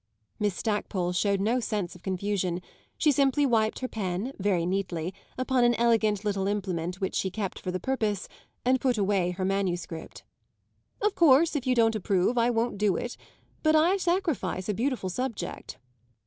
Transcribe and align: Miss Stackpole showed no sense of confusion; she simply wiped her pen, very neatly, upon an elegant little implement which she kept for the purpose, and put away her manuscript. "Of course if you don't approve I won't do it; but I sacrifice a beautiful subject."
Miss 0.39 0.55
Stackpole 0.55 1.11
showed 1.11 1.39
no 1.39 1.59
sense 1.59 1.93
of 1.93 2.01
confusion; 2.01 2.59
she 2.97 3.11
simply 3.11 3.45
wiped 3.45 3.77
her 3.81 3.87
pen, 3.87 4.33
very 4.39 4.65
neatly, 4.65 5.13
upon 5.37 5.63
an 5.63 5.75
elegant 5.75 6.25
little 6.25 6.47
implement 6.47 6.99
which 6.99 7.13
she 7.13 7.29
kept 7.29 7.59
for 7.59 7.69
the 7.69 7.79
purpose, 7.79 8.27
and 8.65 8.81
put 8.81 8.97
away 8.97 9.29
her 9.29 9.45
manuscript. 9.45 10.23
"Of 11.03 11.13
course 11.13 11.55
if 11.55 11.67
you 11.67 11.75
don't 11.75 11.93
approve 11.95 12.35
I 12.35 12.49
won't 12.49 12.79
do 12.79 12.95
it; 12.95 13.15
but 13.61 13.75
I 13.75 13.97
sacrifice 13.97 14.67
a 14.67 14.73
beautiful 14.73 15.11
subject." 15.11 15.77